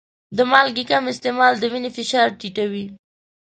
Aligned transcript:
د 0.37 0.39
مالګې 0.51 0.83
کم 0.89 1.03
استعمال 1.13 1.53
د 1.59 1.63
وینې 1.71 1.89
فشار 1.97 2.27
ټیټوي. 2.39 2.85